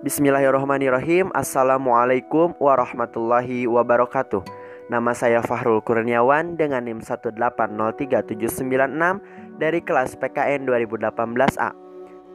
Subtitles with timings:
[0.00, 1.28] Bismillahirrahmanirrahim.
[1.36, 4.40] Assalamualaikum warahmatullahi wabarakatuh.
[4.88, 11.76] Nama saya Fahrul Kurniawan dengan NIM 1803796 dari kelas PKN 2018A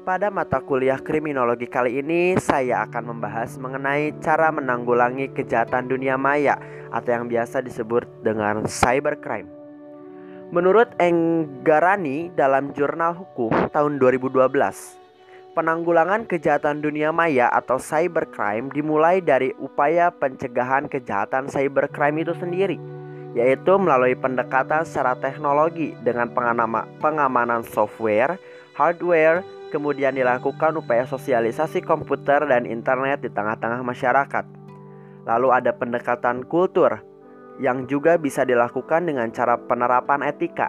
[0.06, 6.61] Pada mata kuliah kriminologi kali ini saya akan membahas mengenai cara menanggulangi kejahatan dunia maya
[6.93, 9.50] Atau yang biasa disebut dengan cybercrime.
[10.54, 15.04] Menurut Enggarani dalam jurnal hukum tahun 2012
[15.55, 22.75] Penanggulangan kejahatan dunia maya atau cybercrime dimulai dari upaya pencegahan kejahatan cybercrime itu sendiri,
[23.39, 26.28] yaitu melalui pendekatan secara teknologi dengan
[27.00, 28.36] pengamanan software,
[28.75, 34.45] hardware, kemudian dilakukan upaya sosialisasi komputer dan internet di tengah-tengah masyarakat.
[35.23, 37.00] Lalu ada pendekatan kultur
[37.64, 40.67] yang juga bisa dilakukan dengan cara penerapan etika.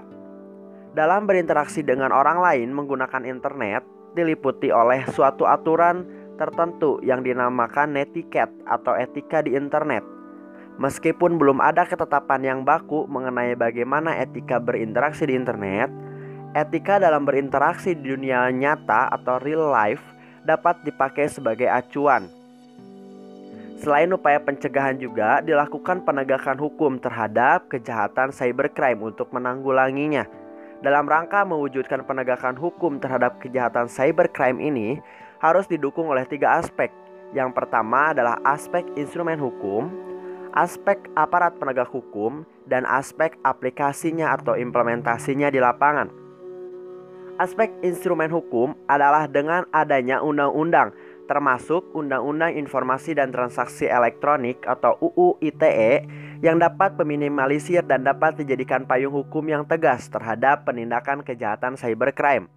[0.94, 3.82] Dalam berinteraksi dengan orang lain menggunakan internet,
[4.16, 6.08] diliputi oleh suatu aturan
[6.40, 10.00] tertentu yang dinamakan netiquette atau etika di internet.
[10.76, 15.88] Meskipun belum ada ketetapan yang baku mengenai bagaimana etika berinteraksi di internet,
[16.52, 20.04] etika dalam berinteraksi di dunia nyata atau real life
[20.44, 22.28] dapat dipakai sebagai acuan.
[23.76, 30.24] Selain upaya pencegahan juga dilakukan penegakan hukum terhadap kejahatan cybercrime untuk menanggulanginya.
[30.84, 35.00] Dalam rangka mewujudkan penegakan hukum terhadap kejahatan cybercrime ini
[35.40, 36.92] harus didukung oleh tiga aspek.
[37.32, 39.88] Yang pertama adalah aspek instrumen hukum,
[40.52, 46.12] aspek aparat penegak hukum, dan aspek aplikasinya atau implementasinya di lapangan.
[47.36, 50.96] Aspek instrumen hukum adalah dengan adanya undang-undang
[51.26, 56.06] termasuk Undang-Undang Informasi dan Transaksi Elektronik atau UU ITE
[56.44, 62.48] yang dapat meminimalisir dan dapat dijadikan payung hukum yang tegas terhadap penindakan kejahatan cybercrime.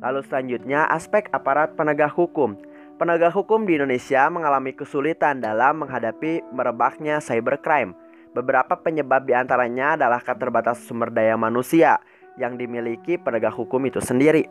[0.00, 2.56] Lalu selanjutnya aspek aparat penegak hukum.
[2.94, 7.96] Penegak hukum di Indonesia mengalami kesulitan dalam menghadapi merebaknya cybercrime.
[8.34, 12.02] Beberapa penyebab di antaranya adalah keterbatasan sumber daya manusia
[12.34, 14.50] yang dimiliki penegak hukum itu sendiri,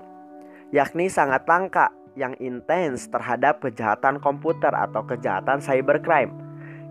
[0.72, 6.32] yakni sangat langka yang intens terhadap kejahatan komputer atau kejahatan cybercrime,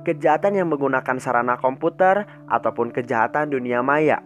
[0.02, 4.22] kejahatan yang menggunakan sarana komputer ataupun kejahatan dunia maya.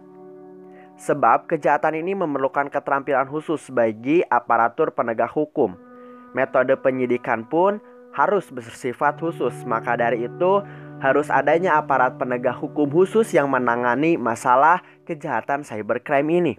[0.97, 5.77] Sebab kejahatan ini memerlukan keterampilan khusus bagi aparatur penegak hukum.
[6.33, 7.77] Metode penyidikan pun
[8.17, 10.65] harus bersifat khusus, maka dari itu
[10.97, 16.53] harus adanya aparat penegak hukum khusus yang menangani masalah kejahatan cybercrime ini.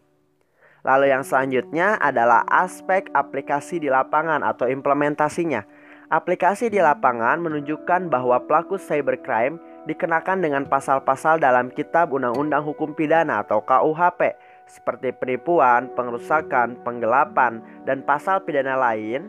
[0.86, 5.66] Lalu yang selanjutnya adalah aspek aplikasi di lapangan atau implementasinya.
[6.08, 13.44] Aplikasi di lapangan menunjukkan bahwa pelaku cybercrime dikenakan dengan pasal-pasal dalam Kitab Undang-Undang Hukum Pidana
[13.44, 14.32] atau KUHP
[14.64, 19.28] seperti penipuan, pengerusakan, penggelapan, dan pasal pidana lain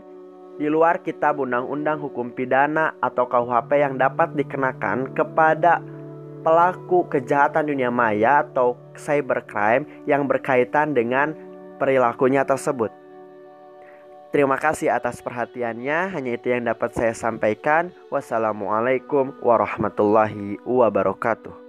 [0.56, 5.84] di luar Kitab Undang-Undang Hukum Pidana atau KUHP yang dapat dikenakan kepada
[6.48, 11.36] pelaku kejahatan dunia maya atau cybercrime yang berkaitan dengan
[11.76, 12.99] perilakunya tersebut.
[14.30, 16.14] Terima kasih atas perhatiannya.
[16.14, 17.90] Hanya itu yang dapat saya sampaikan.
[18.14, 21.69] Wassalamualaikum warahmatullahi wabarakatuh.